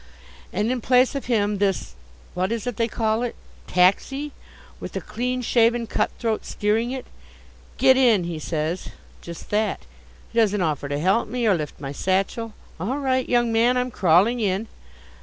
And 0.51 0.71
in 0.71 0.81
place 0.81 1.13
of 1.13 1.25
him 1.25 1.59
this 1.59 1.93
what 2.33 2.51
is 2.51 2.65
it 2.65 2.77
they 2.77 2.87
call 2.87 3.21
it? 3.21 3.35
taxi, 3.67 4.31
with 4.79 4.95
a 4.95 4.99
clean 4.99 5.43
shaven 5.43 5.85
cut 5.85 6.09
throat 6.17 6.43
steering 6.43 6.89
it. 6.89 7.05
"Get 7.77 7.97
in," 7.97 8.23
he 8.23 8.39
says, 8.39 8.87
Just 9.21 9.51
that. 9.51 9.81
He 10.33 10.39
doesn't 10.39 10.63
offer 10.63 10.89
to 10.89 10.97
help 10.97 11.27
me 11.27 11.45
or 11.45 11.53
lift 11.53 11.79
my 11.79 11.91
satchel. 11.91 12.55
All 12.79 12.97
right, 12.97 13.29
young 13.29 13.51
man, 13.53 13.77
I'm 13.77 13.91
crawling 13.91 14.39
in. 14.39 14.67